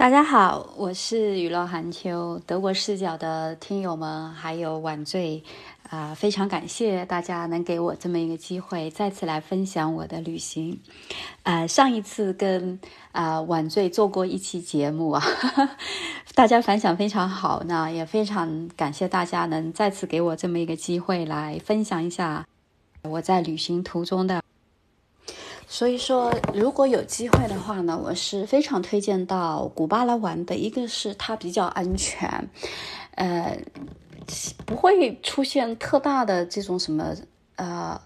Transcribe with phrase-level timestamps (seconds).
[0.00, 5.44] 大家好，我是雨落寒秋，德国视角的听友们，还有晚醉
[5.90, 10.80] 啊、非常感谢大家能给我这么一个机会，再次来分享我的旅行。
[11.42, 12.80] 呃，上一次跟
[13.12, 15.22] 啊、晚醉做过一期节目啊，
[16.34, 22.46] 大家反响非常好，那也非常感谢大家能再次给我这么一个机会来分享一下
[23.02, 24.40] 我在旅行途中的。
[25.72, 30.56] 所以说，如果有机会的话呢，我是非常推荐到古巴来玩的。
[30.56, 32.50] 一个是它比较安全，
[33.14, 33.56] 呃，
[34.66, 37.14] 不会出现特大的这种什么
[37.54, 38.00] 呃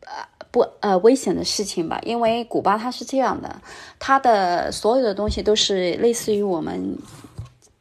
[0.00, 0.12] 呃
[0.50, 2.00] 不呃危险的事情吧？
[2.02, 3.62] 因为古巴它是这样的，
[4.00, 6.98] 它的所有的东西都是类似于我们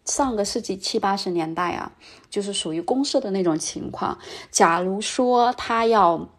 [0.05, 1.91] 上个世纪七八十年代啊，
[2.29, 4.19] 就是属于公社的那种情况。
[4.51, 6.29] 假如说他要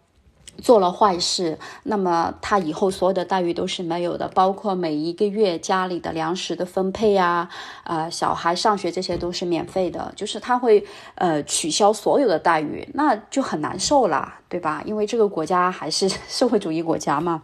[0.62, 7.48] 做了坏事，那么他以后所有的待遇都是没有的，包括每一个月家里的粮食的分配啊，
[7.84, 14.82] 呃，小孩上学这些都是免费的，就是他会呃取消所有的待遇，那就很难受啦，对吧？
[14.84, 17.42] 因为这个国家还是 社会主义国家嘛。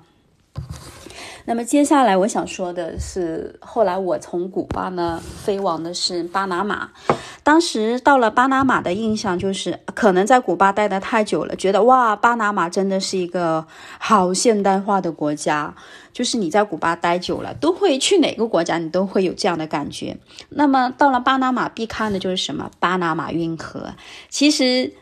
[1.46, 6.90] 那么接下来我想说的是，后来我从古巴呢飞往的是巴拿马。
[7.42, 13.66] 当时到了巴拿马的印象就是，可能在古巴待得太久了，觉得哇，巴拿马真的是一个
[13.98, 15.74] 好现代化的国家。
[16.14, 20.16] 就是你在古巴待久了，都会去哪个国家，你都会有这样的感觉。
[20.48, 22.70] 那么到了巴拿马，必看的就是什么？
[22.80, 23.92] 巴拿马运河。
[24.30, 24.94] 其实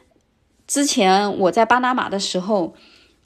[0.66, 2.74] 之前我在巴拿马的时候。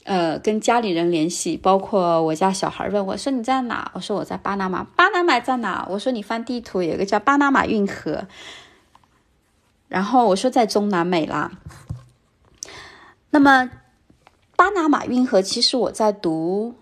[0.07, 3.91] 呃，跟家里人联系，包括我家小孩问我说你在哪？
[3.93, 4.81] 我说我在巴拿马。
[4.95, 5.85] 巴拿马在哪？
[5.89, 8.25] 我说你翻地图，有一个叫巴拿马运河。
[9.89, 11.51] 然后我说在中南美啦。
[13.31, 13.69] 那么
[14.55, 16.75] 巴拿马运河，其实我在读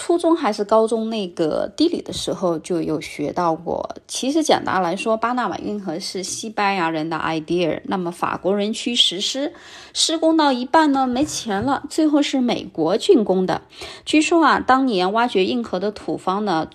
[0.00, 3.96] 初中还是高中那个地理的时候就有学到过。
[4.06, 9.52] 其实简单来说，巴拿马运河是西班牙人的 idea，那么法国人去实施，
[9.92, 13.62] 施工到一半呢没钱了，最后是美国竣工的。
[14.04, 16.70] 据说啊，当年挖掘运河的土方呢。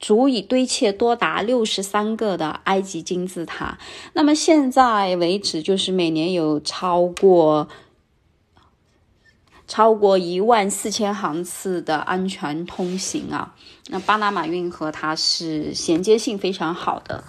[0.00, 3.78] 足以堆砌多达六十三个的埃及金字塔。
[4.12, 7.66] 那么现在为止，就是每年有超过
[9.74, 13.56] 超过一万四千航次的安全通行啊。
[13.88, 17.24] 那巴拿马运河它是衔接性非常好的，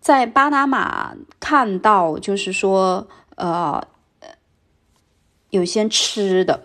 [0.00, 3.86] 在巴拿马看到就是说，呃，
[5.50, 6.64] 有些吃的。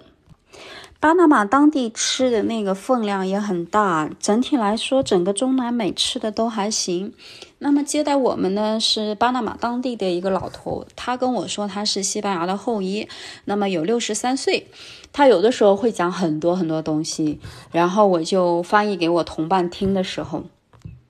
[1.01, 7.13] 巴拿马当地吃的那个分量也很大，整体来说，整个中南美吃的都还行。
[7.61, 13.07] 那么接待我们呢是巴拿马当地的一个老头，他跟我说他是西班牙的后裔，
[13.43, 14.67] 那么有六十三岁，
[15.11, 17.39] 他有的时候会讲很多很多东西，
[17.71, 20.43] 然后我就翻译给我同伴听的时候，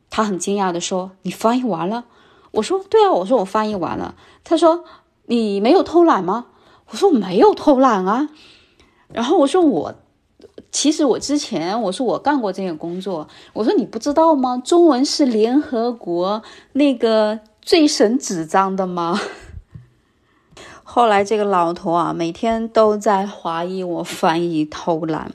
[0.10, 2.06] 他很惊讶的说：“你翻译完了？”
[2.52, 4.84] 我说：“对啊，我说我翻译完了。”他说
[5.28, 6.48] ：“你没有偷懒吗？”
[6.90, 8.30] 我说：“没有偷懒啊。”
[9.14, 9.96] 然后我说我，
[10.72, 14.62] 其实我之前我说我干过这个工作，我说你不知道吗？
[14.63, 16.44] 中文是联合国
[16.74, 19.19] 那个最审纸张的吗？
[20.84, 25.31] 后来这个老头啊，每天都在怀疑我翻译偷懒。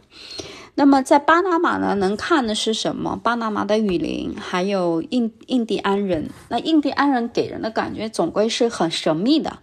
[0.77, 3.19] 那么在巴拿马呢，能看的是什么？
[3.21, 6.31] 巴拿马的雨林，还有印印第安人。
[6.49, 9.59] 那印第安人给人的感觉总归是很神秘的。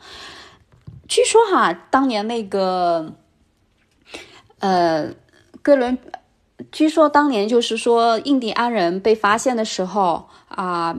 [1.08, 3.14] 据说哈，当年那个。
[4.60, 5.12] 呃，
[5.64, 5.98] 哥伦，
[6.72, 10.98] 据说当年就是说印第安人被发现的时候啊，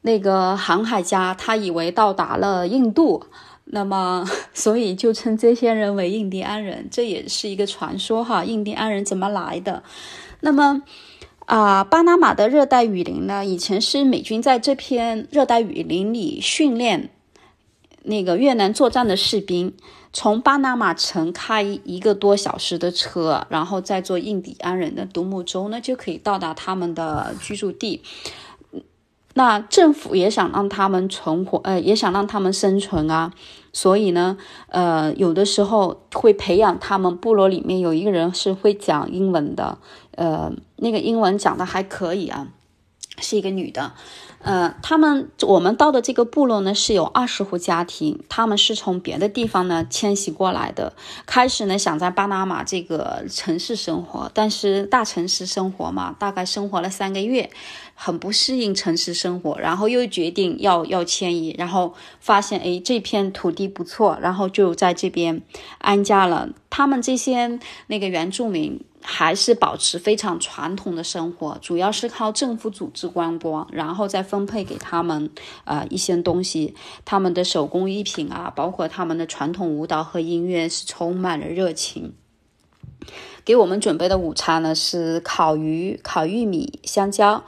[0.00, 3.24] 那个航海家他以为到达了印度，
[3.64, 8.44] 那么 所以就称这些人为印第安人，这也是一个传说哈。
[8.44, 9.84] 印第安人怎么来的？
[10.40, 10.82] 那么
[11.46, 17.10] 啊，巴拿马的热带雨林呢，以前是美军在这片热带雨林里训练
[18.02, 19.74] 那个越南作战的士兵。
[20.12, 28.02] 从巴拿马城开一个多小时的车，然后再坐印第安人的独木舟呢，就可以到达他们的居住地。
[29.34, 33.32] 那政府也想让他们存活，呃，也想让他们生存啊，
[33.72, 34.36] 所以呢，
[34.68, 39.78] 呃，有的时候会培养他们部落里面有一个人是会讲英文的，
[40.16, 42.48] 呃，那个英文讲的还可以啊，
[43.18, 43.94] 是一个女的。
[44.42, 50.92] 呃，他们我们到的这个部落呢是有二十户家庭，他们是从别的地方呢迁徙过来的。
[51.26, 57.50] 开始呢想在巴拿马这个城市生活，但是大城市生活嘛，大概生活了三个月，
[57.94, 65.40] 很不适应城市生活，然后又决定要要迁移，然后发现哎这片土地不错，然后就在这边
[65.78, 66.48] 安家了。
[66.68, 68.80] 他们这些那个原住民。
[69.02, 75.28] 还是保持非常传统的生活，主要是靠政府组织观光，然后再分配给他们
[75.64, 82.14] 啊一些东西，他们的手工艺品啊，包括他们的传统舞蹈和音乐是充满了热情。
[83.44, 87.42] 给我们准备的午餐呢是烤鱼、烤玉米、香蕉。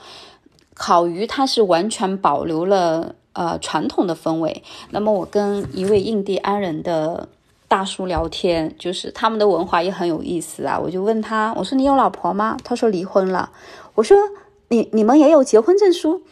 [0.74, 4.64] 烤鱼它是完全保留了呃传统的氛围。
[4.90, 7.28] 那么我跟一位印第安人的。
[7.74, 10.78] 大叔聊天，就是他们的文化也很有意思啊。
[10.78, 12.56] 我就问他，我说你有老婆吗？
[12.62, 13.50] 他说离婚了。
[13.96, 14.16] 我说
[14.68, 16.22] 你你们也有结婚证书？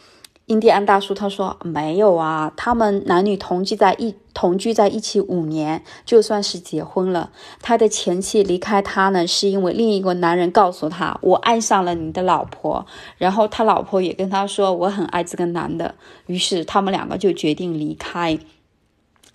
[0.45, 7.29] 印第安大叔他说没有啊，他们男女同居在一同居在一起五年，就算是结婚了。
[7.61, 12.85] 他的前妻离开他呢，是因为另一个男人告诉他我爱上了你的老婆，
[13.17, 15.95] 然后他老婆也跟他说我很爱这个男的，
[16.27, 18.39] 于是他们两个就决定离开。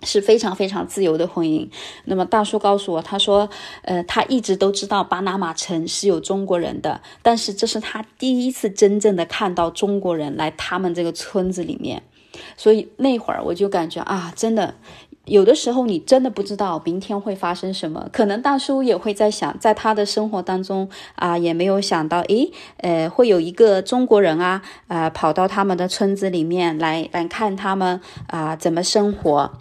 [0.03, 1.67] 是非常非常自由的婚姻。
[2.05, 3.49] 那么大叔告诉我，他说，
[3.83, 12.03] 呃，他一直都知道巴拿马城是有中国人的，但是这是他第一次真正的看到中国人来他们这个村子里面。
[12.55, 14.75] 所以那会儿我就感觉啊，真的，
[15.25, 18.07] 有的时候你真的不知道明天会发生什么。
[18.13, 29.51] 可能大叔也会在想，在他的生活当中啊，也没有想到，诶，呃，会有一个中国人啊，啊，跑到他们的村子里面来来看他们啊怎么生活。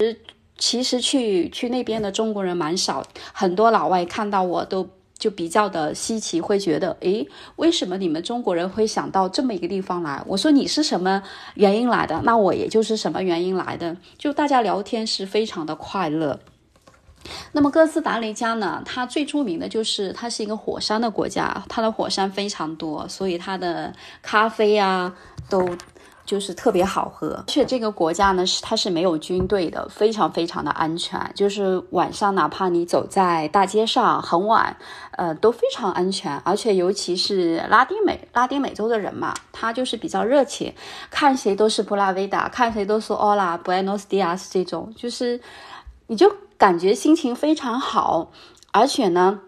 [0.00, 0.20] 实
[0.58, 4.88] 其实去去那边的中国人蛮少，很多老外看到我都
[5.18, 7.26] 就比较的稀奇，会觉得，诶，
[7.56, 10.22] 为什么你们中国人会想到这么一个地方来？
[10.26, 11.22] 我说你是什么
[11.54, 12.20] 原因来的？
[12.24, 13.96] 那我也就是什么原因来的。
[14.16, 16.40] 就大家聊天是非常的快乐。
[17.52, 18.82] 那么哥斯达黎加呢？
[18.84, 23.92] 它最著名的就是它是一个火山的国家，它的火山非常多，所以它的
[24.22, 25.14] 咖啡啊
[25.48, 25.76] 都。
[26.30, 31.20] 就是特别好喝，而且这个国家呢是它是没有军队的，非常非常的安全。
[31.34, 34.76] 就是晚上哪怕你走在大街上很晚，
[35.16, 36.36] 呃都非常安全。
[36.44, 40.72] 而且尤其是拉丁美拉丁美洲的人嘛，他就是比较热情，
[41.10, 45.40] 看谁都是布拉维达，看谁都是 Hola Buenos Dias 这种，就是
[46.06, 48.30] 你就感觉心情非常好，
[48.70, 49.40] 而且呢。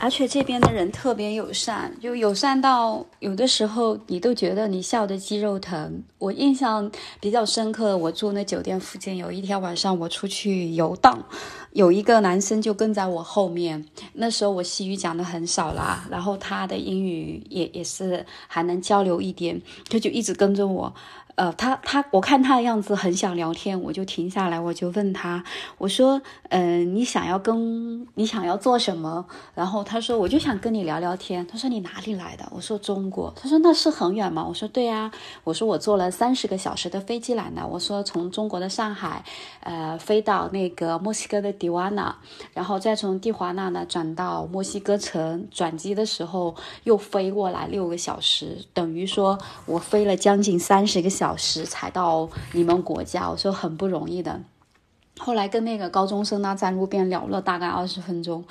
[0.00, 6.02] 而且这边的人特别友善，就友善到有的时候你都觉得你笑的肌肉疼。
[6.18, 6.90] 我印象
[7.20, 11.24] 比较深刻，我住那酒店附近，有一天晚上我出去游荡，
[11.72, 13.84] 有一个男生就跟在我后面。
[14.14, 20.94] 那时候我西语讲的很少啦，然后他的英语也也是还能交流一点，他就一直跟着我。
[21.36, 25.44] 呃，他他，我看他的样子很想聊天，我就停下来，我就问他，
[25.76, 29.26] 我说，嗯，你想要跟你想要做什么？
[29.54, 31.46] 然后他说，我就想跟你聊聊天。
[31.46, 32.48] 他说你哪里来的？
[32.50, 33.30] 我说中国。
[33.36, 34.46] 他说那是很远吗？
[34.48, 35.12] 我说对呀。
[35.44, 37.66] 我说我坐了三十个小时的飞机来的。
[37.66, 39.22] 我说从中国的上海，
[39.60, 42.16] 呃，飞到那个墨西哥的蒂瓦纳，
[42.54, 51.25] 然后再从蒂华纳呢转到墨西哥城，转机的时候又飞过来六个小时，等于说我飞了将近三十个小。
[51.26, 54.40] 小时才到你们国家，我说很不容易的。
[55.18, 58.44] 后来跟那个高中生呢在路边聊了大概二十分钟，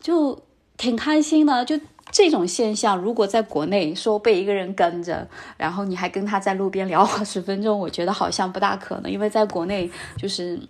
[0.00, 0.36] 就
[0.76, 1.64] 挺开心的。
[1.64, 1.78] 就
[2.10, 9.12] 这种现象，如果在国内说被一个人跟着，然后你还跟他在路边聊二十分钟，我觉得好像不大可能。
[9.12, 10.60] 因为在国内，就是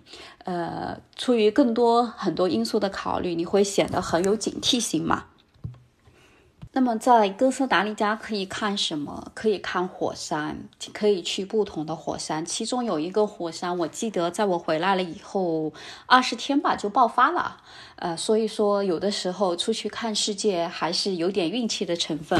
[0.45, 5.23] 呃，出于更多很多因素的考虑，你会显得很有警惕性嘛。
[6.77, 9.31] 那么在哥斯达黎加可以看什么？
[9.33, 12.45] 可以看火山，可以去不同的火山。
[12.45, 15.73] 其中有一个火山，我记得在我回来了以后
[16.05, 17.57] 二十天吧就爆发了。
[17.95, 22.39] 呃，所以说有的时候出去看世界还是有点运气的成分。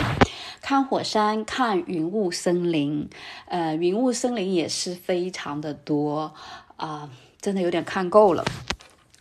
[0.62, 3.10] 看火山，看云雾森林，
[3.48, 6.32] 呃，云雾森林也是非常的多
[6.76, 7.10] 啊，
[7.42, 8.46] 真的有点看够了。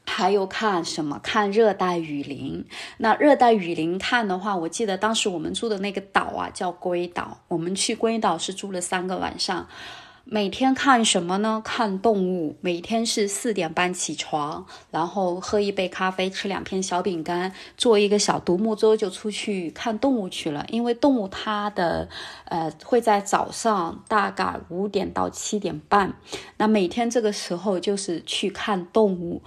[0.07, 1.21] 还有看什么？
[1.23, 2.65] 看热带雨林。
[2.99, 7.39] 那热带雨林看的话，我记得当时我们住的那个岛啊，叫龟岛。
[7.49, 9.69] 我们去龟岛是住了三个晚上。
[10.29, 11.63] 每天看什么呢？
[11.65, 12.57] 看动物。
[12.61, 20.67] 每天是四点半起床，然后喝一杯咖啡，吃两片小饼干，做一个小独木舟就出去看动物去了。
[20.69, 22.09] 因为动物它的
[22.47, 26.13] 呃会在早上大概五点到七点半，
[26.57, 29.41] 那每天这个时候就是去看动物。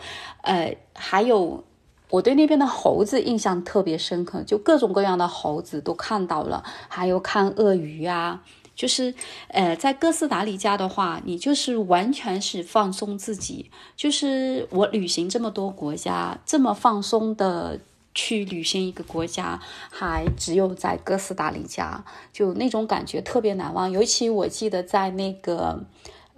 [0.44, 1.62] 呃，还有
[2.10, 8.46] 我对那边的猴子印象特别深刻，就各种各样的猴子都看到了，还有看鳄鱼啊。
[8.80, 9.14] 就是，
[9.50, 13.70] 呃，在哥斯达黎加的话，你就是完全是放松自己。
[13.98, 17.78] 就是我旅行这么多国家，这么放松的
[18.16, 19.60] 去旅行一个国家，
[19.90, 23.92] 还只有在哥斯达黎加，就那种感觉特别难忘。
[23.92, 25.84] 尤其我记得在那个。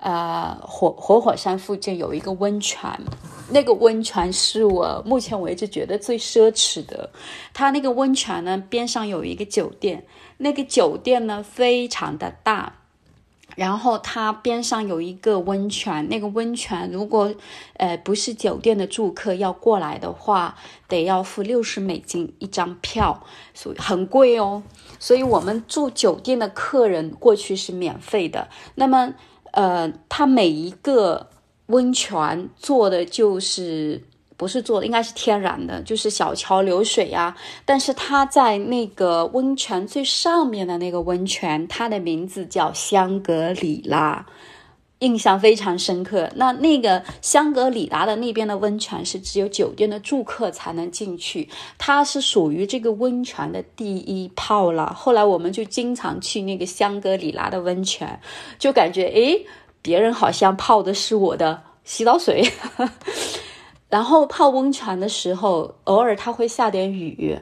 [0.03, 2.89] 呃，火火火山附近有一个温泉，
[3.51, 7.07] 那个温泉是我目前为止觉得最奢侈的。
[7.53, 10.03] 它那个温泉呢，边上有一个酒店，
[10.41, 12.73] 那个酒店呢非常的大，
[13.55, 17.33] 然后它边上有一个温泉，那个温泉如果
[17.77, 20.55] 呃不是酒店的住客要过来的话，
[20.87, 24.63] 得要付六十美金一张票，所以很贵哦。
[24.99, 28.49] 所以我们住酒店的客人过去是免费的。
[28.75, 29.13] 那么。
[29.53, 31.27] 呃，它每一个
[31.65, 34.01] 温泉做的就是
[34.41, 37.37] 不是做的，应该是天然的，就是小桥流水呀。
[37.63, 44.25] 但是它在那个温泉最上面的那个温泉，它的名字叫香格里拉，
[44.97, 46.27] 印象非常深刻。
[46.35, 54.91] 那那个香格里拉的那边的温泉是只有酒店的住客才能进去，它是属于这个温泉的第一泡了。
[54.97, 58.19] 后来我们就经常去那个香格里拉的温泉，
[58.57, 59.45] 就感觉诶。
[59.83, 62.47] 别人好像泡的是我的洗澡水，
[63.91, 67.37] 然后泡温泉的时候，偶尔它会下点雨，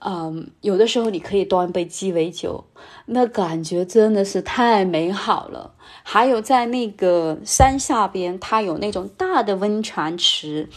[0.00, 2.64] 嗯，有的时候你可以端杯鸡尾酒，
[3.06, 5.74] 那感觉真的是太美好了。
[6.02, 10.68] 还有在那个山下边，它有那种大的温泉池。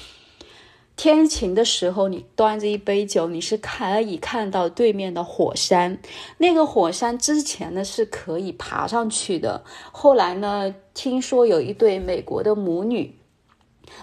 [0.95, 5.97] 天晴的时候，你端着一杯酒，你是可以看到对面的火山。
[6.37, 13.15] 那个火山之前呢是可以爬上去的，后来呢，听说有一对美国的母女，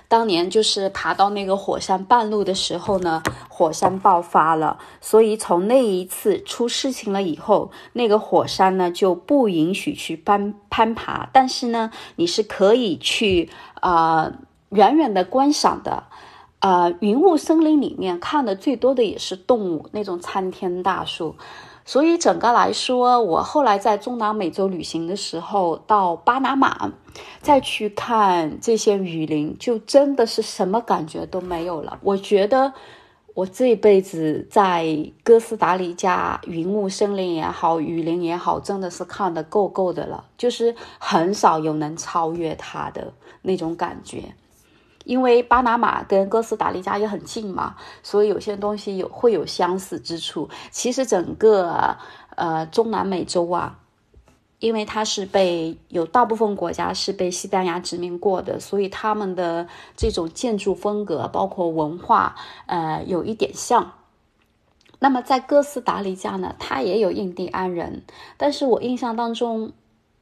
[0.08, 14.32] 当年就是爬到那个火山半路的时候呢，火山爆发了，所以从那一次出事情了以后，那个火山呢就不允许去攀攀爬，但是呢，你是可以去啊
[14.70, 16.04] 远远的观赏的。
[16.60, 21.36] 呃，云雾森林里面看的最多的也是动物，那种参天大树。
[21.90, 26.92] 所以整个来说，我后来在中南美洲旅行的时候，到巴拿马
[27.40, 31.98] 再去看这些雨林，就真的是什么感觉都没有了。
[32.04, 32.72] 我觉得
[33.34, 44.32] 我这辈子在哥斯达黎加云雾森林也好，雨林也好，真的是看的够够的了，就是很少有能超越它的那种感觉。
[45.10, 50.48] 因为巴拿马跟哥斯达黎加也很近嘛，所以有些东西有会有相似之处。
[50.70, 51.96] 其实整个
[52.36, 53.76] 呃中南美洲啊，
[54.60, 62.36] 因为它是被有大部分国家是被西班牙殖民过的，所以他们的这种建筑风格包括文化
[62.66, 63.90] 呃有一点像。
[65.00, 68.04] 那么在哥斯达黎加呢，它也有印第安人，
[68.36, 69.72] 但是我印象当中。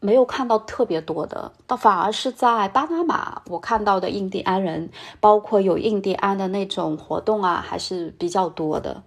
[0.01, 9.03] 没有看到特别多的，倒反而是在巴拿马，我看到的印第安人，包括有印第安的那种活动啊，还是比较多的。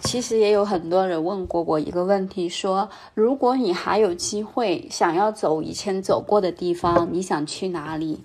[0.00, 8.20] 其实也有很多人问过我一个问题，说如果你还有机会想要走以前走过的地方，你想去哪里？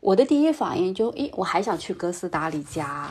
[0.00, 3.10] 我的第一反应就，诶，我还想去哥斯达黎加，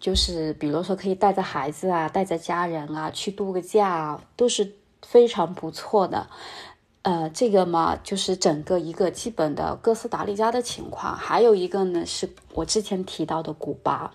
[0.00, 4.72] 就是比如说可以带着孩子啊，带着家人啊去度个假，都是。
[5.06, 6.28] 非常不错的，
[7.02, 11.16] 呃，这个嘛，就是整个一个基本的哥斯达黎加的情况。
[11.16, 14.12] 还有一个呢，是我之前提到的古巴。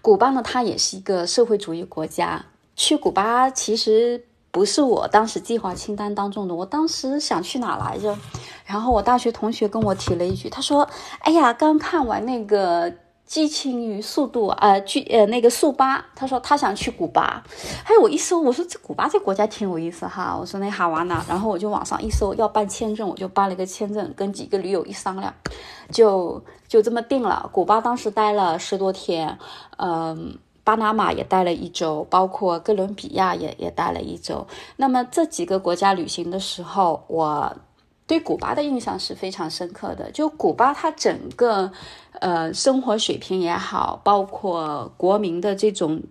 [0.00, 2.44] 古巴呢，它也是一个社会主义国家。
[2.74, 6.54] 去古巴其实不是我当时计划清单当中的。
[6.54, 8.16] 我当时想去哪来着？
[8.64, 10.88] 然后我大学同学跟我提了一句，他说
[11.20, 12.92] ：“哎呀，刚看完那个。”
[13.32, 17.42] 激情与速度，呃，去呃那个速八，他说他想去古巴，
[17.82, 25.32] 还有我一搜，我说这古巴这国家挺有意思哈，我说那好玩呢，然后我就网上一搜要办签证，我就办了一个签证，跟几个驴友一商量，
[25.90, 27.48] 就就这么定了。
[27.50, 29.38] 古巴当时待了十多天，
[29.78, 34.46] 嗯，巴拿马也待了一周，包括哥伦比亚也也待了一周。
[34.76, 37.56] 那么这几个国家旅行的时候，我。
[38.12, 40.10] 对古巴的印象是非常深刻的。
[40.10, 41.72] 就古巴，它整个
[42.20, 46.02] 呃生活水平也好，包括国民的这种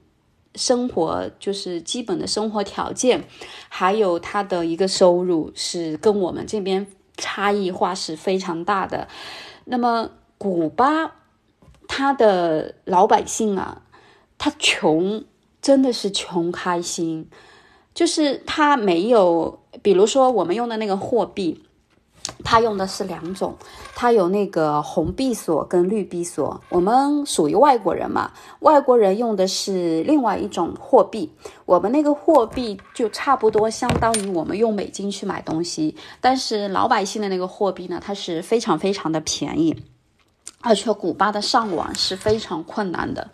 [0.56, 3.24] 生活，就是基本的生活条件，
[3.70, 9.08] 还有它的一个收入，是跟我们这边差异化是非常大的。
[9.66, 11.18] 那么，古巴
[11.88, 13.84] 它的老百姓啊，
[14.40, 15.24] 他穷
[15.62, 17.30] 真的是穷开心，
[17.94, 21.64] 就是他没有，比如说我们用的那个货币。
[22.44, 23.56] 它用的是两种，
[23.96, 26.62] 它有那个红币锁跟绿币锁。
[26.70, 31.32] 我们属于外国人嘛，外国人用的是另外一种货币。
[31.66, 39.84] 我们那个货币就差不多相当于我们用美金去买东西，但是老百姓的那个货币呢，它是非常非常的便宜，
[40.62, 43.30] 而且古巴的上网是非常困难的。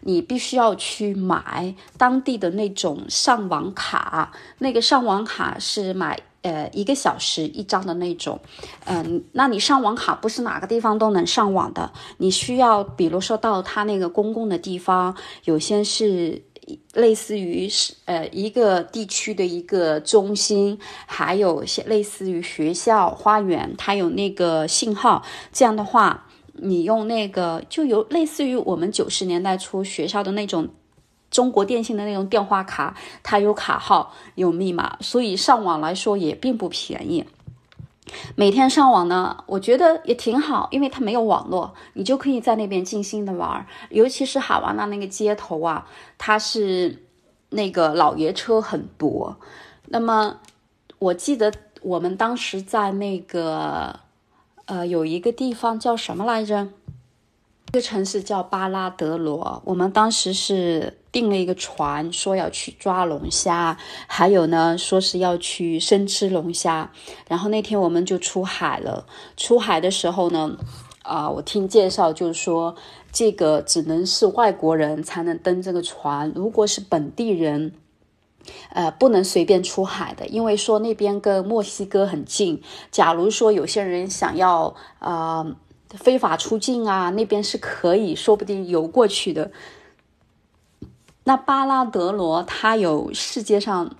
[0.00, 8.40] 你必须要去买当地的那种上网卡，那个上网卡是买呃一个小时一张的那种，
[8.84, 16.42] 嗯，那你上网卡不是哪个地方都能上网的，你需要比如说到他那个公共的地方，有些是
[16.92, 26.24] 类似于是呃一个地区的一个中心，还有些类似于学校花园，它有那个信号，这样的话。
[26.60, 30.68] 你用那个就有类似于我们九十年代初学校的那种
[31.30, 37.24] 中国电信的那种电话卡，它有卡号有密码，所以上网来说也并不便宜。
[38.34, 43.66] 每天上网呢，我觉得也挺好，因为它没有网络，你就可以在那边静心的玩。
[43.90, 47.04] 尤其是哈瓦那那个街头啊，它是
[47.50, 49.36] 那个老爷车很多。
[49.86, 50.38] 那么
[50.98, 54.00] 我记得我们当时在那个。
[54.70, 56.68] 呃，有一个地方叫什么来着？
[57.70, 59.60] 这个城市叫巴拉德罗。
[59.66, 66.90] 我们当时是订了一个船，说要去抓龙虾，还有呢，说是要去生吃龙虾。
[67.28, 69.06] 然后那天我们就出海了。
[69.36, 70.56] 出海的时候呢，
[71.02, 72.74] 啊，我听介绍就是说，
[73.12, 77.74] 这个只能是外国人才能登这个船，如果是本地人。
[78.70, 82.62] 呃，不能随便出海的，因为说那边跟墨西哥很近。
[82.90, 85.54] 假如说有些人想要呃
[85.96, 89.50] 非法出境啊，那边是可以说不定游过去的。
[91.24, 93.96] 那巴拉德罗它有世界上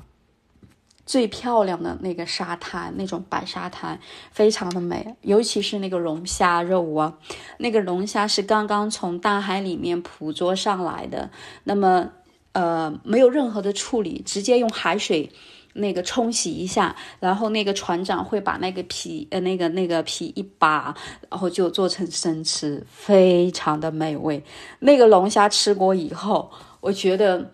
[1.06, 7.18] 最漂亮的那个沙滩，那种白沙滩，非常的美，尤其是那个龙虾肉啊，
[7.58, 11.30] 那个龙虾是刚刚从大海里面捕捉上来的，
[11.64, 12.10] 那么。
[12.52, 15.30] 呃，没有任何的处理，直接用海水
[15.78, 20.94] 那个冲洗一下，然后那个船长会把那个皮呃那个那个皮一扒，
[21.28, 24.42] 然后就做成生吃，非常的美味。
[24.80, 27.52] 那个龙虾吃过以后，我觉得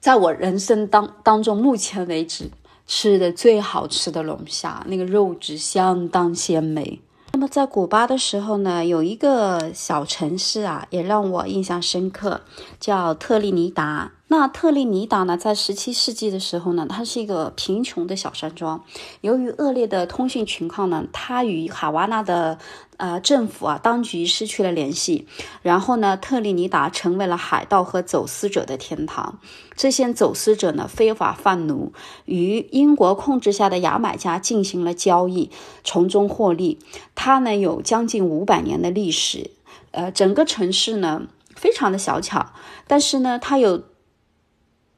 [0.00, 2.50] 在我人生当当中目前为止
[2.86, 7.00] 吃的最好吃的龙虾，那个肉质相当鲜美。
[7.48, 12.40] 在古巴的时候呢，有一个小城市啊，也让我印象深刻，
[12.80, 14.12] 叫特立尼达。
[14.28, 18.82] 那特立尼达呢，在十七世纪的时候呢，它是一个贫穷的小山庄。
[19.20, 22.58] 由于恶劣的通讯情况呢，它与哈瓦那的
[22.96, 25.26] 呃政府啊当局失去了联系。
[25.62, 29.38] 然后呢，特立尼达成为了海盗和走私者的天堂。
[29.76, 31.92] 这些走私者呢，非法贩奴，
[32.24, 35.50] 与英国控制下的牙买加进行了交易，
[35.82, 36.78] 从中获利。
[37.14, 39.50] 它呢，有将近五百年的历史。
[39.90, 42.52] 呃，整个城市呢，非常的小巧，
[42.86, 43.84] 但是呢，它有。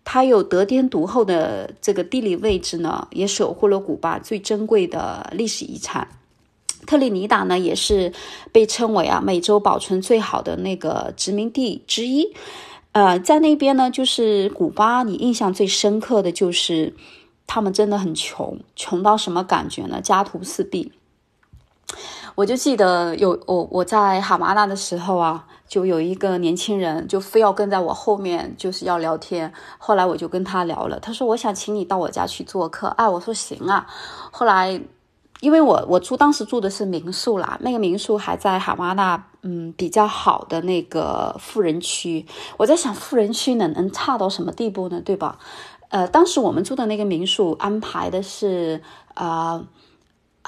[0.08, 6.06] 它有得天独厚的这个地理位置呢，也守护了古巴最珍贵的历史遗产。
[6.86, 8.12] 特立尼达呢，也是
[8.52, 12.34] 被称为啊美洲保存最好的那个殖民地之一。
[12.92, 16.94] 呃，在那边呢，就是古巴，你印象最深刻的就是
[17.46, 20.00] 他们真的很穷，穷到什么感觉呢？
[20.00, 20.92] 家徒四壁。
[22.34, 25.44] 我就记得有我我在哈马那的时候啊。
[25.68, 29.52] 就有一个年轻人，就非要跟在我后面，就是要聊天。
[29.78, 33.84] 后来我就跟他聊了，他说：“我想请你到我家去做客。”哎，我说行啊。
[34.30, 34.80] 后来，
[35.40, 42.24] 因为我我住当时住的是民宿啦，那个民宿还在哈瓦那，嗯，比较好的那个富人区。
[42.56, 45.00] 我在想，富人区能能差到什么地步呢？
[45.04, 45.38] 对吧？
[45.88, 48.82] 呃，当时我们住的那个民宿安排的是
[49.14, 49.64] 啊。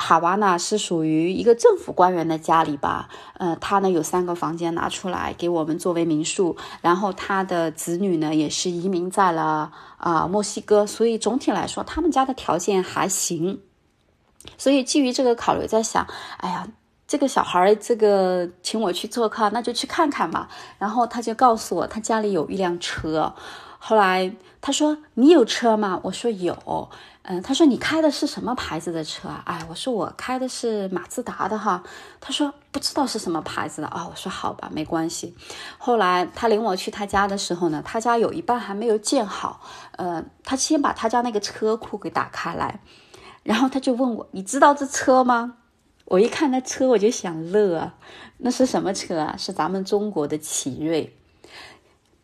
[0.01, 13.59] 哈瓦那是属于一个政府官员的家里吧，呃，他呢有三个房间拿出来给我们作为民宿，然后他的子女呢也是移民在了啊墨西哥，所以总体来说他们家的条件还行。
[14.57, 16.07] 所以基于这个考虑，在想，
[16.39, 16.67] 哎呀，
[17.07, 20.49] 这个小孩这个请我去做客，那就去看看吧。
[20.79, 23.35] 然后他就告诉我，他家里有一辆车。
[23.81, 26.89] 后来他说：“你有车吗？”我说：“有。”
[27.23, 29.43] 嗯，他说你开的是什么牌子的车啊？
[29.45, 31.83] 哎，我说我开的是马自达的哈。
[32.21, 34.09] 他说不知道是什么牌子的啊。
[34.11, 35.37] 我说好吧，没关系。
[35.77, 39.61] 后来他领我去他家的时候呢，他家有一半还没有建好。
[39.93, 42.81] 呃，他先把他家那个车库给打开来，
[43.49, 45.55] 然后他就问我，你知道这车吗？
[46.05, 47.95] 我一看那车，我就想乐啊，
[48.37, 49.35] 那是什么车啊？
[49.39, 51.17] 是咱们中国的奇瑞。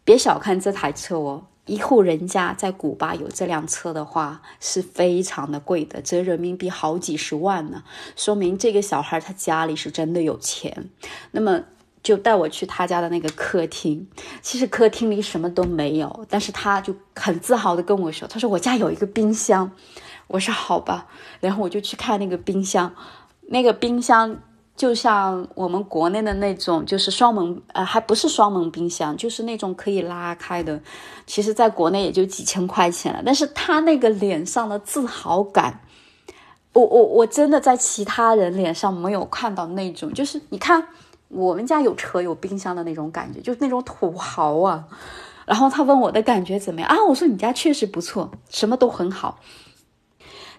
[0.05, 1.47] 别小看这台车哦。
[1.65, 7.83] 一户人家在古巴有这辆车的话，是非常的贵的，折人民币好几十万呢。
[8.17, 10.91] 说明这个小孩他家里是真的有钱。
[11.31, 11.63] 那么
[12.03, 14.07] 就带我去他家的那个客厅，
[14.43, 19.73] 其实客厅里什么都没有，但是他就很自豪的跟我说：“他说我家有一个冰箱。”
[20.27, 21.07] 我说：“好吧。”
[21.41, 22.93] 然后我就去看那个冰箱，
[23.49, 24.37] 那个冰箱。
[24.77, 30.81] 就像我们国内的那种，就是双门，呃，还不是双门冰箱，就是那种可以拉开的。
[31.29, 33.23] 其实，在国内也就几千块钱了。
[33.25, 35.79] 但是他那个脸上的自豪感，
[36.73, 40.89] 我我我真的在其他人脸上没有看到那种，就是你看
[41.29, 44.85] 我们家有车有冰箱的那种感觉，就是那种土豪啊。
[45.47, 46.97] 然后他问我的感觉怎么样啊？
[47.09, 49.39] 我说你家确实不错，什么都很好。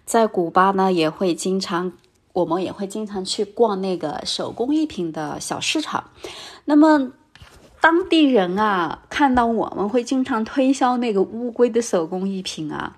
[0.05, 1.91] 在古巴呢，也会经常，
[2.31, 6.05] 我们也会经常去逛那个手工艺品的小市场。
[6.65, 7.11] 那么
[7.81, 12.95] 当地人啊，看到我们会经常推销那个乌龟的手工艺品啊。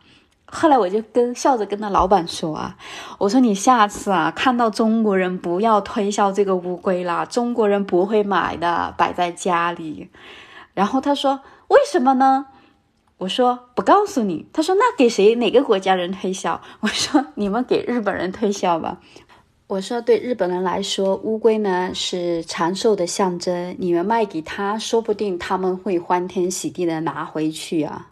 [0.49, 2.77] 后来我就跟笑着跟那老板说啊，
[3.17, 10.09] 我说你下次啊看到中国人不要推销这个乌龟啦，中国人不会买的，摆在家里。
[10.73, 12.45] 然后他说为什么呢？
[13.17, 14.45] 我说不告诉你。
[14.53, 16.61] 他说那给谁哪个国家人推销？
[16.81, 18.99] 我说你们给日本人推销吧。
[19.67, 28.07] 我说对日本人来说，乌龟呢是长寿的象征，你们卖给他，说不定他们会欢天喜地的拿回去啊。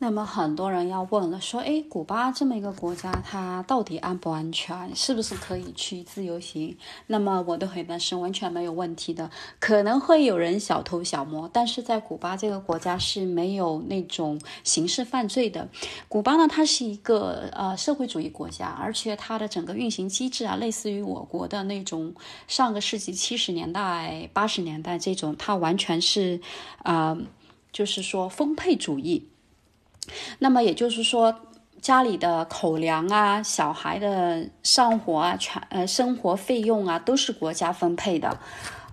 [0.00, 4.94] 那么很多人要问了，说，哎，古巴这么一个国家，它到底安不安全？
[4.94, 6.76] 是不是可以去自由行？
[7.08, 9.28] 那么我的回答是完全没有问题的。
[9.58, 15.68] 可能会有人小偷小摸，但是在古巴这个国家是没有那种刑事犯罪的。
[16.06, 22.14] 古巴呢，它是一个呃社会主义国家，而且它的整个运行机制啊，类似于我国的那种
[22.46, 26.40] 上个世纪七十年代、八十年代这种，它完全是
[26.84, 27.18] 啊，
[27.72, 29.28] 就是说丰沛主义。
[30.38, 31.34] 那么也就是说，
[31.80, 38.38] 家里的口粮啊、小孩的上火啊、全呃生活费用啊，都是国家分配的。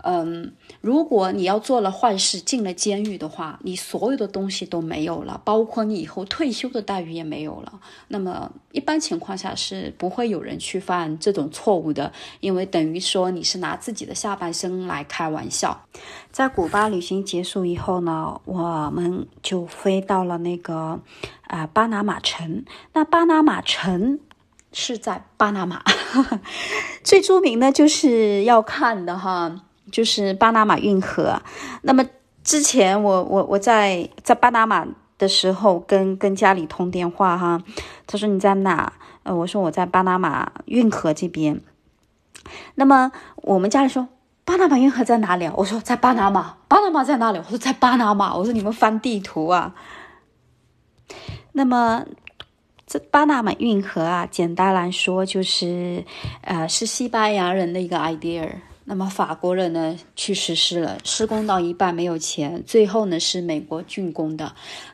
[0.08, 7.80] 嗯，如果你要做了坏事进了监狱的话，你所有的东西都没有了，包括你以后退休的待遇也没有了。
[8.10, 15.88] 那么一般情况下是不会有人去犯这种错误的，因为等于说你是拿自己的下半生来开玩笑。
[16.32, 21.00] 在古巴旅行结束以后呢，我们就飞到了那个
[21.48, 22.64] 啊巴拿马城。
[22.94, 24.20] 那巴拿马城
[24.72, 25.82] 是在巴拿马，
[27.04, 29.65] 最著名的就是要看的哈。
[29.92, 31.42] 就是巴拿马运河。
[31.82, 32.06] 那么
[32.44, 34.86] 之前我我我在在巴拿马
[35.18, 37.62] 的时候，跟跟家里通电话哈，
[38.06, 38.94] 他说你在哪？
[39.24, 41.60] 呃，我说我在巴拿马运河这边。
[42.76, 44.08] 那么我们家里说
[44.44, 45.54] 巴拿马运河在哪里啊？
[45.58, 46.58] 我说在巴拿马。
[46.68, 47.40] 巴拿马在哪里？
[47.40, 48.36] 我说在巴拿马。
[48.36, 49.74] 我说你们翻地图啊。
[51.54, 52.06] 那么
[52.86, 56.04] 这巴拿马运河啊，简单来说就是，
[56.42, 58.48] 呃，是西班牙人的一个 idea。
[58.88, 64.54] 那么法国人呢去实施了，施工到一半没有钱，最后呢是美国竣工的。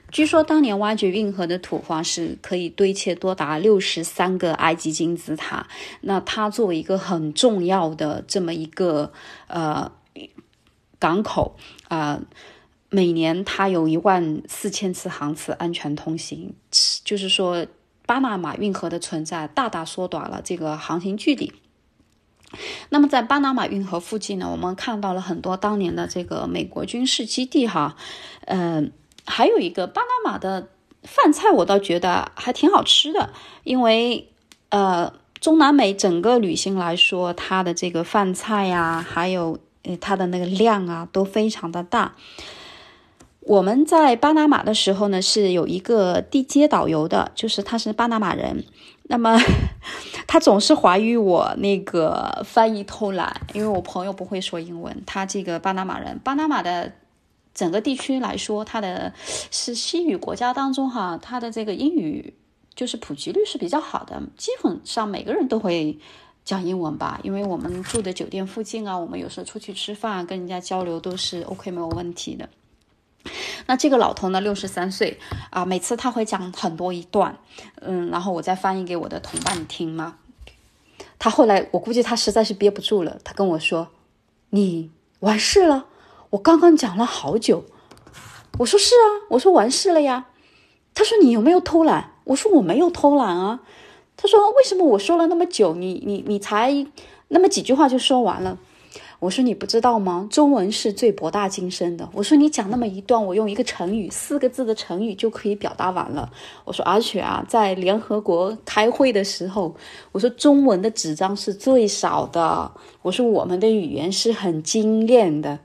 [0.10, 5.68] 据说当年挖掘运河的土方是可以堆砌多达六十三个埃及金字塔。
[6.00, 9.12] 那它作为一个很重要的这么一个
[9.48, 9.92] 呃
[10.98, 11.58] 港口
[11.90, 12.22] 啊，
[12.90, 16.54] 每年它有一万四千次航次安全通行，
[17.04, 17.68] 就是说
[18.06, 21.52] 巴拿马运河的存在大大缩短了这个航行距离。
[22.90, 27.96] 那么在巴拿马运河附近呢，我们看到了很多当年的这个美国军事基地哈，
[28.46, 28.92] 嗯，
[29.26, 30.68] 还有一个巴拿马的
[31.04, 33.30] 饭菜，我倒觉得还挺好吃的，
[33.64, 34.28] 因为
[34.70, 42.16] 呃，中南美整个旅行来说，它的这个饭菜呀，还有呃它的那个量啊，都非常的大。
[43.40, 48.64] 我们在巴拿马的时候呢，是有一个地接导游的，就是他是巴拿马人。
[49.12, 49.38] 那么
[50.26, 55.04] 他总是怀疑我那个翻译偷懒，因为我朋友不会说英文。
[55.06, 56.94] 他这个巴拿马人，巴拿马的
[57.54, 59.12] 整个地区来说，它的
[59.52, 62.34] 是西语国家当中哈，它的这个英语
[62.74, 66.00] 就是普及率是比较好的，基本上每个人都会
[66.46, 67.20] 讲英文吧。
[67.22, 72.48] 因为我们住的酒店附近啊，我们有时候出去吃饭跟人家交流都是 OK 没有问题的。
[73.68, 77.38] 那这个老头呢，六十三岁啊，每次他会讲很多一段，
[77.82, 80.16] 嗯，然后我再翻译给我的同伴听嘛。
[81.20, 83.90] 他后来，我估计他实在是憋不住了，他跟我说
[84.50, 85.86] ：“你完事了？
[86.32, 87.66] 我刚刚讲了好久。”
[88.60, 90.26] 我说：“是啊，我说完事了呀。”
[90.94, 93.62] 他说：“你有没有偷懒？”我说：“我没有偷懒啊。”
[94.18, 96.86] 他说：“为什么我说了那么久，你你你才
[97.28, 98.58] 那么几句话就说完了？”
[99.22, 100.28] 我说你不知道吗？
[100.32, 102.10] 中文是最博大精深的。
[102.12, 106.28] 我说你讲那么一段，我用一个成语，四个字的成语就可以表达完了。
[106.66, 109.76] 我说而且啊，在联合国开会的时候，
[110.12, 112.72] 我说中文的纸张是最少的。
[113.04, 115.60] 我说我们的语言是很精炼的。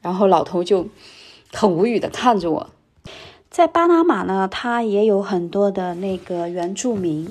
[0.00, 0.88] 然后老头就
[1.52, 2.70] 很无语的看着我。
[3.50, 7.28] 在巴拿马呢，它也有很多的那个原住民。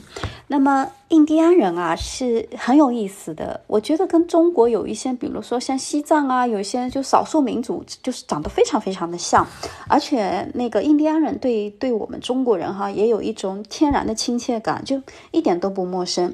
[0.47, 9.45] 那么印第安人啊是很有意思的，我觉得跟中国有一些，比如说像西藏啊，有一些就少数民族，就是长得非常非常的像，
[9.87, 16.33] 而且那个印第安人对对我们中国人哈也有一种天然的亲切感，就一点都不陌生。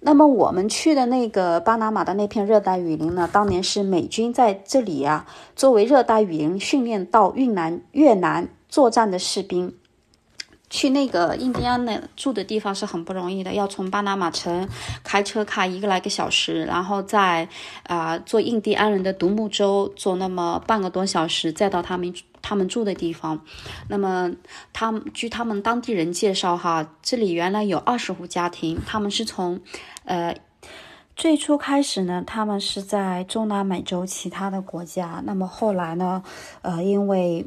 [0.00, 9.74] 那么我们去的那个巴拿马的那片热带雨林呢，当年是美军在这里啊，作为热带雨林训练到越南越南作战的士兵。
[10.72, 14.66] 去那个印第安的住的地方是很不容易的，要从巴拿马城
[15.04, 17.46] 开车开一个来个小时，然后再
[17.82, 23.38] 啊坐印第安人的独木舟坐那么半个多小时，再到他们他们住的地方。
[23.88, 24.32] 那么
[24.72, 29.60] 他们据他们当地人介绍哈，这里原来有二十户家庭，他们是从
[30.06, 30.34] 呃
[31.14, 36.22] 最初开始呢，他们是在中南美洲其他的国家，那么后来呢，
[36.62, 37.44] 呃因为。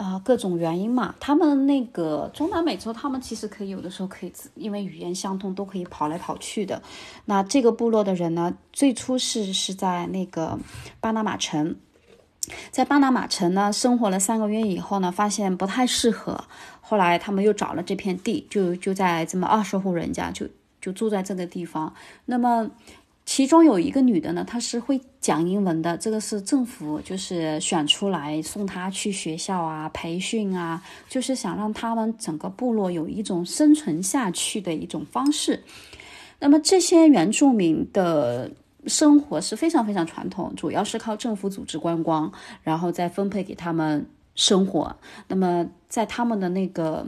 [0.00, 6.80] 啊，各种原因嘛，他们那个中南美洲，他们其实可以有的时候可以，因为语言相通，都可以跑来跑去的。
[7.26, 10.58] 那这个部落的人呢，最初是是在那个
[11.00, 11.76] 巴拿马城，
[12.70, 16.44] 在巴拿马城呢生活了三个月以后呢，发现不太适合，
[16.80, 20.48] 后来他们又找了这片地，就就在这么二十户人家，就
[20.80, 21.92] 就住在这个地方。
[22.24, 22.70] 那么。
[23.30, 35.62] 其中有一个女的呢，她是会讲英文的，这个是政府就是选出来送她去学校啊培训啊，就是想让他们整个部落有一种生存下去的一种方式。
[36.40, 38.50] 那么这些原住民的
[38.88, 42.32] 生活是非常非常传统，主要是靠政府组织观光，
[42.64, 44.96] 然后再分配给他们生活。
[45.28, 47.06] 那么在他们的那个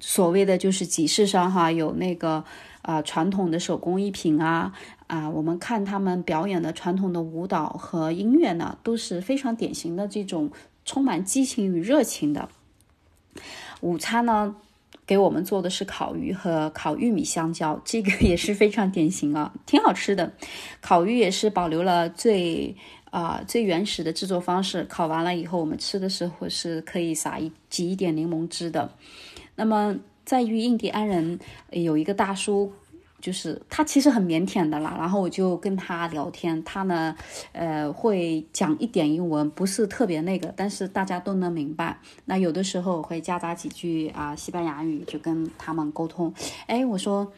[0.00, 2.42] 所谓的就是集市上哈，有那个。
[2.82, 4.72] 啊，传统的手工艺品啊，
[5.06, 10.50] 啊，我们看他们表演的传统的舞蹈和音乐呢，都是非常典型的这种
[10.84, 12.48] 充满激情与热情的。
[13.80, 14.56] 午餐呢，
[15.06, 20.32] 给我们做的是烤鱼和烤玉米香蕉，这个也是非常典型啊，挺好吃的。
[20.80, 22.74] 烤鱼也是保留了最
[23.10, 28.90] 啊最原始的制作方式，烤完了以后，我们吃的时候是可以撒一挤一点柠檬汁的。
[29.54, 29.96] 那么。
[30.26, 31.38] 在于印第安人
[31.70, 32.72] 有一个大叔，
[33.20, 34.96] 就是他其实很腼腆的啦。
[34.98, 37.16] 然后我就跟他聊天，他呢，
[37.52, 41.98] 呃，会讲一点英文，不是特别那个，但是大家都能明白。
[42.26, 46.32] 那有的时候我会夹杂几句啊西班牙语，就跟他们沟通。
[46.66, 47.32] 哎，我说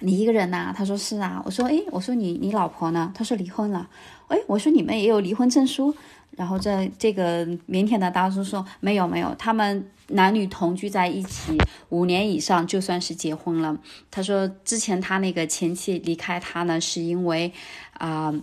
[0.00, 0.72] 你一个人呐？
[0.76, 1.42] 他说是啊。
[1.44, 3.12] 我说哎，我说你你老婆呢？
[3.14, 3.88] 他说离婚了。
[4.28, 5.94] 哎，我说你们也有离婚证书？
[6.40, 9.90] 然后这这个腼腆的大叔说没有没有，他们。
[10.12, 11.56] 男女同居在一起
[11.90, 13.78] 五年以上就算是结婚了。
[14.10, 17.52] 他说，之前他那个前妻离开他呢，是因为
[17.92, 18.34] 啊，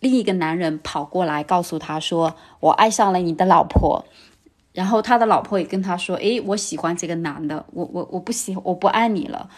[0.00, 4.02] 另一个男人跑过来告诉他说：“我爱上了你的老婆。”
[4.72, 9.50] 然后他的老婆也跟他说：“诶，我喜欢这个男的，我我我不喜我不爱你了。”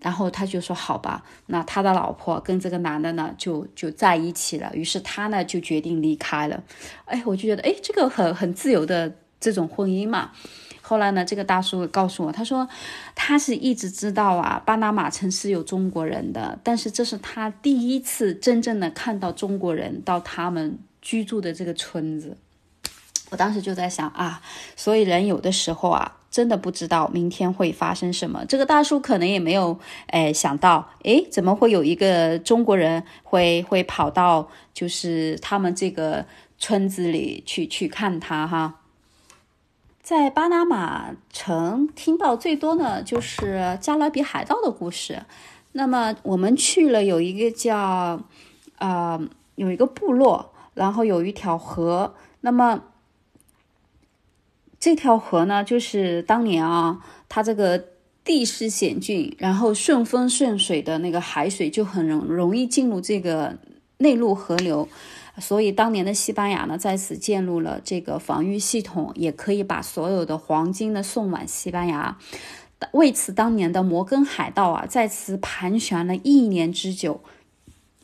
[0.00, 4.70] 然后他就说：“好吧。”那他的老婆跟这个男的呢，就就在一起了。
[4.74, 6.62] 于是他呢就决定离开了。
[7.04, 10.32] 哎，我就觉得，哎，这个很很自由的这种婚姻嘛。
[10.82, 12.68] 后来呢，这个大叔告诉我，他说
[13.14, 22.36] 他是一直知道啊，巴拿马城是有中国人的，但是这是他第一次真正的看到中国人到他们居住的这个村子。
[23.30, 24.40] 我当时就在想啊，
[24.76, 28.44] 所以人有的时候啊，真的不知道明天会发生什么。
[28.46, 36.24] 这个大叔可能也没有哎想到，哎，怎么会有一个中国人会会跑到就是他们这个
[36.58, 38.80] 村子里去去看他哈。
[40.02, 45.24] 在巴拿马城听到最多呢就是加勒比海盗的故事。
[45.72, 48.20] 那么我们去了有一个叫
[48.78, 49.20] 啊
[49.56, 52.14] 有一个部落，然后有一条河。
[52.42, 52.80] 那么
[54.86, 57.86] 这条河呢，就是当年啊，它这个
[58.22, 63.58] 地势险峻，然后顺风顺水的那个海水就很容容易进入这个
[63.98, 64.88] 内陆河流。
[65.40, 72.16] 所以当年的西班牙呢，在此建立了这个防御系统，也可以把所有的黄金呢送往西班牙。
[72.92, 77.20] 为此，当年的摩根海盗啊，在此盘旋了一年之久，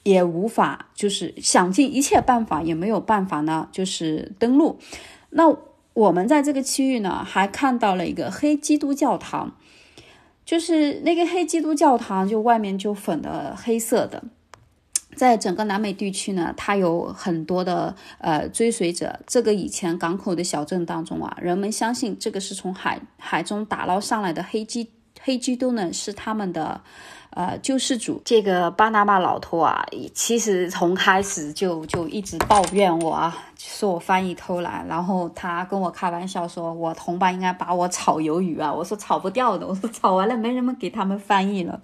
[0.03, 4.81] 也无法就是想尽一切办法，也没有办法呢，就是登陆。
[5.31, 5.57] 那
[5.95, 9.57] 我们在这个区域呢，还看到了一个黑基督教堂，
[10.45, 14.25] 就是那个黑基督教堂，就外面就粉的黑色的。
[15.15, 19.21] 在整个南美地区呢，它有很多的呃追随者。
[19.27, 26.81] 这个以前港口的小镇当中啊，人们相信这个是从海海中打捞上来的黑基黑基督呢，是他们的。
[27.35, 41.81] 呃，救世主这个巴拿马老头啊，其实从开始就就一直抱怨我啊，说我翻译偷懒，然后他跟我开玩笑说，我同伴应该把我炒鱿鱼啊，我说炒不掉的，我说炒完了没人们给他们翻译了。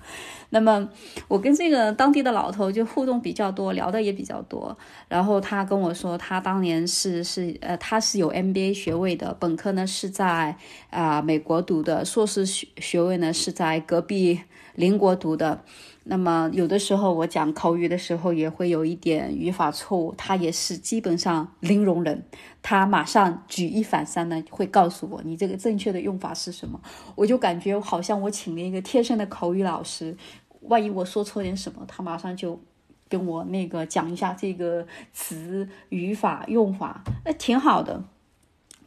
[0.50, 0.86] 那么
[1.28, 4.76] 我跟这个当地的老头就互动比较多，聊的也比较多，
[5.08, 10.54] 然后他跟我说，他当年是是呃，他是有 MBA 学位的，本科呢是在
[10.90, 14.42] 啊美国读的，硕士学学位呢是在隔壁。
[14.78, 15.64] 邻国读的，
[16.04, 22.22] 那么有的时候我讲口语的时候也会有一点语法错误，他也是基本上零容忍，
[22.62, 26.80] 他马上举一反三呢，会告诉我你这个正确的用法是什么。
[27.16, 30.16] 我就感觉好像我请了一个贴身的口语老师，
[30.60, 32.60] 万一我说错点什么，他马上就
[33.08, 38.04] 跟我那个讲一下这个词语法用法，哎，挺好的。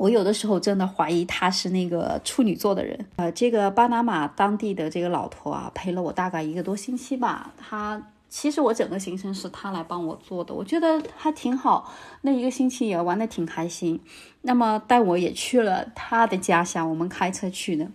[0.01, 3.05] 我有的时候真的怀疑他是那个处女座的人。
[3.17, 7.53] 呃，这个巴拿马当地的这个老头啊，陪了我大概一个多星期吧。
[7.55, 11.93] 他其实我整个行程是他来帮我做的，我觉得还挺好。
[12.21, 14.01] 那一个星期也玩的挺开心。
[14.41, 17.87] 那么带我也去了他的家乡，我们开车去的，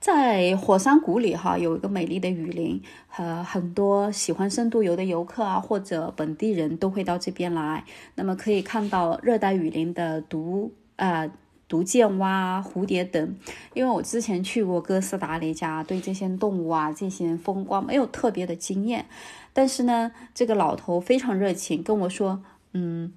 [0.00, 2.80] 在火山谷里哈有一个美丽的雨林，
[3.18, 7.84] 呃，很多喜欢深度游的游客啊或者本地人都会到这边来。
[8.14, 10.72] 那么可以看到热带雨林的独。
[10.96, 11.28] 啊，
[11.66, 13.36] 毒箭蛙、蝴蝶等，
[13.72, 19.06] 因为我之前去过哥斯达黎加，对这些动物啊、这些风光没有特别的经验。
[19.52, 22.42] 但是呢，这个老头非常热情，跟我说
[22.74, 23.12] ：“嗯，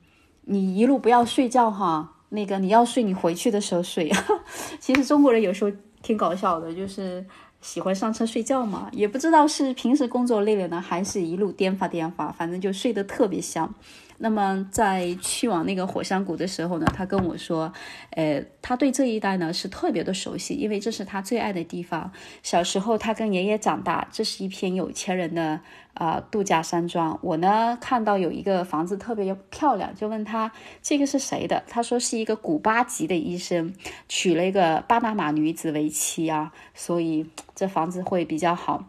[0.46, 4.12] 你一路不要睡觉哈，那个你要睡，你回去的时候睡。
[4.80, 7.26] ”其实中国人有时候挺搞笑的，就是
[7.62, 13.74] 喜欢上车睡觉嘛，也不知道是平时工作累了呢，还是一路颠发颠发，反正就睡得特别香。
[14.20, 17.72] 那么在去往那个火山谷的时候呢，他跟我说，
[18.12, 22.12] 呃，他对这一带呢是特别的熟悉，因为这是他最爱的地方。
[22.42, 25.62] 小时候他跟爷爷长大，这是一片有钱人的
[25.94, 27.20] 啊度假山庄。
[27.22, 30.52] 我呢看到有一个房子特别漂亮，就问他
[30.82, 31.64] 这个是谁的？
[31.68, 33.74] 他说是一个古巴籍的医生
[34.10, 38.86] 娶了一个巴拿马女子为妻啊，所以这房子会比较好。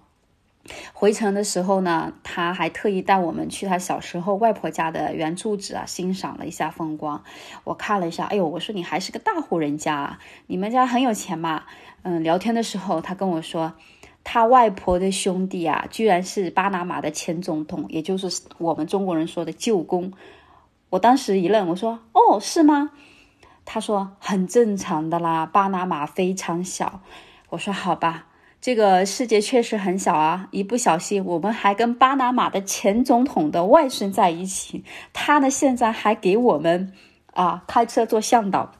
[0.93, 7.23] 回程的时候呢，他还特意带我们去他小时候外婆家的原住址啊，欣赏了一下风光。
[7.65, 11.65] 我看了一下，哎呦，我说你还是个大户人家，你们家很有钱嘛。
[12.03, 13.73] 嗯，聊天的时候，他跟我说，
[14.23, 20.13] 他外婆的兄弟啊，居然是巴拿马的前总统，也就是我们中国人说的舅公。
[20.91, 22.93] 我当时一愣，我说，哦，是吗？
[23.65, 27.01] 他说很正常的啦，巴拿马非常小。
[27.51, 28.28] 我说好吧。
[28.61, 30.49] 这个世界确实很小啊！
[30.51, 34.85] 一不小心，我们还跟巴拿马的前总统的外孙在一起。
[35.13, 36.93] 他呢，现在还给我们
[37.35, 38.73] 啊开车做向导。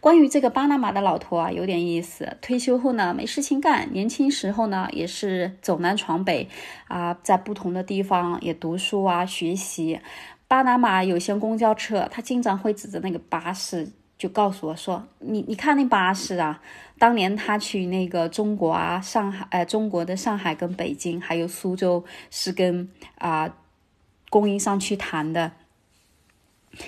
[0.00, 2.38] 关于这个巴拿马的老头啊，有点意思。
[2.40, 6.48] 退休后呢，没事情干；年轻时候呢，也是走南闯北
[6.88, 10.00] 啊，在不同的地方也读书啊，学习。
[10.48, 13.92] 巴拿马有些公交车，他经常会指着那个巴士。
[14.24, 16.58] 就告诉我说：“你你看那巴士啊，
[16.98, 23.54] 当年他去那个中国啊，上海，呃，中国的上海跟北京还有苏州是跟啊
[24.30, 25.52] 供应商去谈的。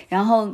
[0.09, 0.51] 然后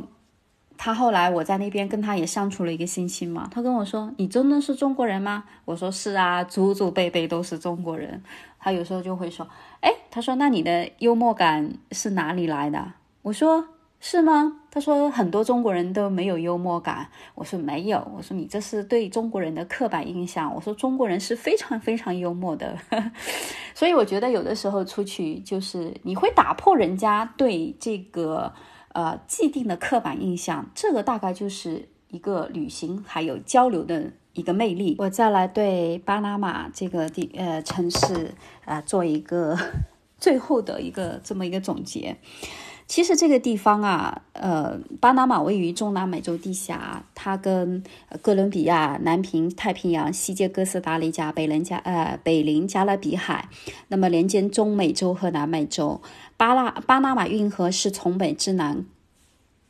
[0.76, 8.22] 他后来我在那边跟他也相处了一个星期嘛，他跟我说：‘你真的是中国人吗？’我说：‘是啊，祖祖辈辈都是中国人。’
[8.60, 9.48] 他有时候就会说
[9.80, 12.92] ：‘哎，他说那你的幽默感是哪里来的？’
[13.22, 13.68] 我说。”
[14.06, 14.60] 是吗？
[14.70, 17.08] 他说很多中国人都没有幽默感。
[17.34, 18.06] 我说没有。
[18.14, 20.54] 我说你这是对中国人的刻板印象。
[20.54, 22.76] 我说中国人是非常非常幽默的。
[23.74, 28.52] 所以我觉得有的时候出去就是你会打破人家对这个
[28.92, 34.96] 呃既定的刻板印象，这个大概就是一个旅行还有交流的一个魅力。
[34.98, 38.34] 我再来对巴拿马这个地呃城市
[38.66, 39.56] 啊做一个
[40.20, 42.18] 最后的一个这么一个总结。
[42.86, 47.82] 其实这个地方啊，呃，巴拿马位于中南美洲地峡，它跟
[48.20, 53.48] 哥伦比亚、南平太平洋、西接哥斯达黎加、北邻加呃北邻加勒比海，
[53.88, 56.00] 那么连接中美洲和南美洲。
[56.36, 58.84] 巴拉巴拿马运河是从北至南，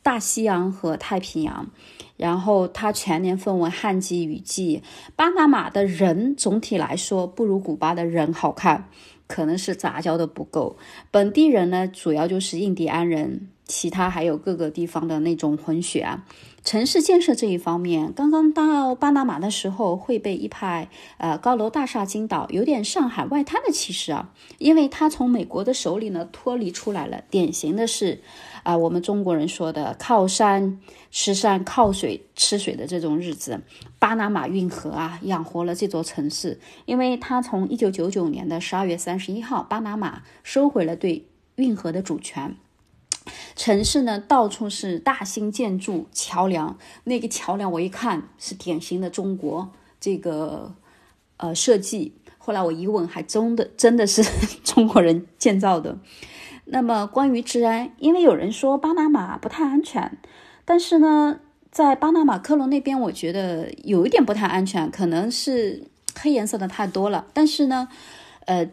[0.03, 1.71] 大西洋和太平洋，
[2.17, 4.83] 然后它全年分为旱季、雨季。
[5.15, 8.89] 巴拿马的人总体来说不如古巴的人好看。
[9.27, 10.77] 可能是杂交的不够，
[11.11, 16.25] 本地人呢主要就是印第安人，其他还有各个地方的那种混血啊。
[16.63, 28.23] 城市建设这一方面，刚刚到巴拿马的时候会被一派呃高楼大厦惊倒，有点上海外滩的气势啊，因为他从美国的手里呢脱离出来了，典型的是。
[28.65, 33.61] 啊，我们中国人说的靠山吃山、靠水吃水的这种日子，
[33.99, 42.57] 巴拿马运河啊养活了这座城市，因为它从一九九九年的十二月三十一号，巴拿马收回了对运河的主权，
[43.55, 50.75] 城市呢到处是大型建筑、桥梁，那个桥梁我一看是典型的中国这个
[51.37, 54.25] 呃设计，后来我一问，还真的真的是
[54.65, 55.99] 中国人建造的。
[56.75, 60.19] 那么关于治安，因为有人说巴拿马不太安全，
[60.65, 61.39] 但是呢，
[61.71, 65.85] 在巴拿马科隆那边，我觉得有一点不太安全，可能是
[66.21, 67.27] 黑颜色的太多了。
[67.33, 67.87] 但是呢，
[68.47, 68.67] 呃，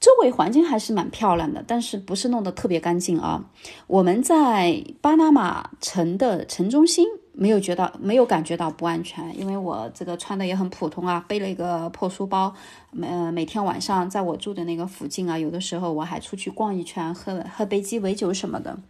[0.00, 3.44] 周围环境还是蛮漂亮的，但是不是弄得特别干净啊。
[3.88, 7.06] 我们在巴拿马城的城中心
[7.40, 12.52] 没有觉得没有感觉到不安全，因为我这个穿的也很普通啊，背了一个破书包，
[13.00, 18.80] 呃，每天晚上在我住的那个附近啊，有的时候我还出去逛一圈，喝喝杯鸡尾酒什么的。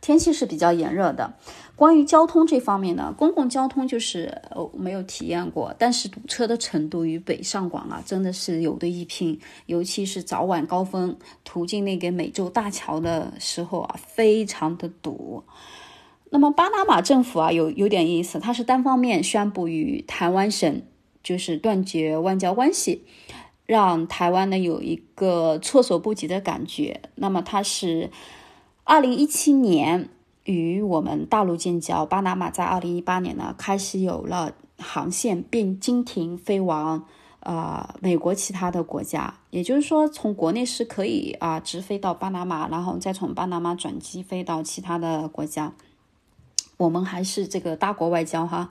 [0.00, 1.34] 天气是比较炎热的。
[1.74, 4.40] 关于交通这方面呢，公共交通就是
[4.72, 15.42] 没有体验过，但是堵车的程度与北上广啊真的是有的一拼，尤其是早晚高峰，途经那个美洲大桥的时候啊，非常的堵。
[16.30, 20.82] 那么巴拿马政府啊有有点意思，它是单方面宣布与台湾省
[21.22, 23.04] 就是断绝外交关系，
[23.64, 27.00] 让台湾呢有一个措手不及的感觉。
[27.14, 28.10] 那么它是。
[28.88, 30.08] 二零一七年
[30.44, 37.04] 与我们大陆建交，巴拿马在二零一八年呢开始有了航线，并经停飞往
[37.40, 39.40] 啊美国其他的国家。
[39.50, 45.72] 也就是说，从国内是可以啊直飞到巴拿马，然后再从巴拿马转机飞到其他的国家。
[46.76, 48.70] 我们还是这个大国外交哈。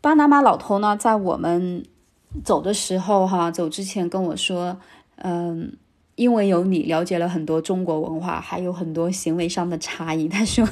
[0.00, 1.84] 巴拿马老头呢，在我们
[2.44, 4.78] 走的时候哈，走之前跟我说，
[5.16, 5.76] 嗯。
[6.16, 10.28] 因为有你，了解了很多中国文化，还有很多行为上的差异。
[10.28, 10.68] 他说：“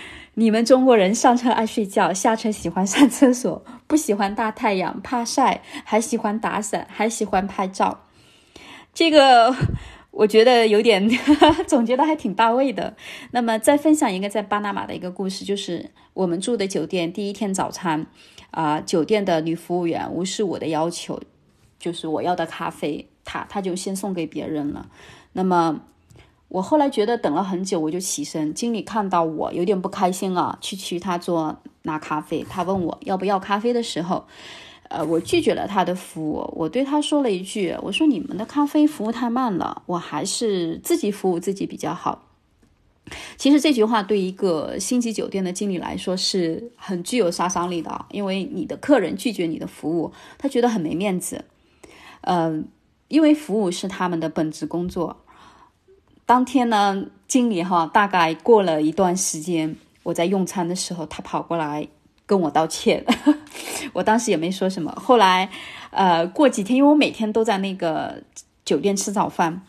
[0.32, 8.04] 你们中国人上车爱睡觉，下车喜欢上厕所，不喜欢大太阳，怕晒，还喜欢打伞，还喜欢拍照。”
[8.94, 9.54] 这个
[10.12, 11.08] 我觉得有点
[11.66, 12.94] 总结的还挺到位的。
[13.32, 18.06] 那么再分享一个在巴拿马的一个故事，就是我们住的酒店第一天早餐，
[18.52, 21.20] 啊，酒店的女服务员无视我的要求，
[21.78, 23.08] 就是我要的咖啡。
[23.24, 24.88] 他他就先送给别人了，
[25.34, 25.80] 那么
[26.48, 28.52] 我后来觉得等了很久，我就起身。
[28.52, 32.44] 经理看到我有点不开心啊，去去他桌拿咖啡。
[32.50, 34.26] 他问我要不要咖啡的时候，
[34.92, 36.52] 呃，我拒绝了他的服务。
[36.54, 42.28] 我对他说了一句：“我说你们的咖啡服务太慢了，我还是自己服务自己比较好。”
[43.36, 51.44] 其实这句话对一个星级酒店的经理来说是很具有杀伤力的，因为你的客人拒绝你的服务，他觉得很没面子。
[52.22, 52.68] 嗯。
[53.08, 55.18] 因为服务是他们的本职工作。
[56.24, 61.86] 当天呢，经理哈，大概过了一段时间，我在用餐的时候，他跑过来
[62.32, 63.04] 跟我道歉。
[63.92, 64.90] 我当时也没说什么。
[64.92, 65.50] 后来，
[65.90, 68.22] 呃，过几天，因为我每天都在那个
[68.64, 69.60] 酒店吃早饭，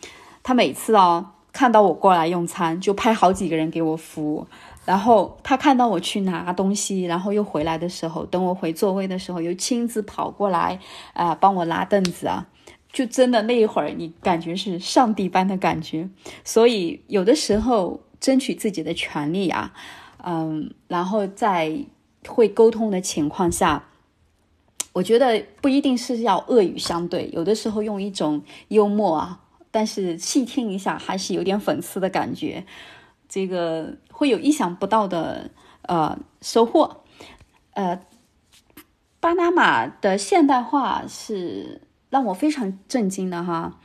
[0.41, 4.47] 他每次哦看到我过来用餐，就派好几个人给我服务。
[4.85, 10.79] 然后他看到我去拿东西，然后又回来的时候，等我回座位的时候，又亲自跑过来
[11.11, 12.47] 啊，帮我拉凳子啊。
[12.93, 16.07] 就真的那一会儿，你感觉是上帝般的感觉，
[16.45, 19.73] 所以有的时候争取自己的权利啊，
[20.23, 21.75] 嗯，然后在
[22.27, 23.85] 会沟通的情况下，
[24.93, 32.65] 我觉得不一定是要恶语相对，有的时候用一种幽默啊，但是细听一下还是有点讽刺的感觉，
[33.27, 35.49] 这个会有意想不到的
[35.83, 37.03] 呃收获，
[37.71, 37.99] 呃，
[39.19, 41.81] 巴拿马的现代化是。
[42.13, 43.79] 让我非常震惊的哈，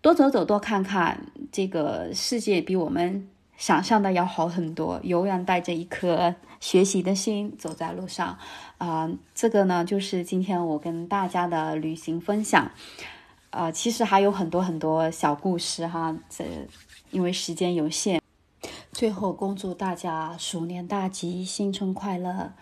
[0.00, 4.98] 多走走，多看看，这个世界比我们想象的要好很多。
[5.02, 8.38] 永远带着一颗学习的心走在路上，
[8.78, 12.70] 啊，这个呢就是今天我跟大家的旅行分享。
[13.50, 16.44] 啊，其实还有很多很多小故事哈，这
[17.10, 18.22] 因为时间有限，
[18.92, 22.52] 最后恭祝大家鼠年大吉，新春快乐。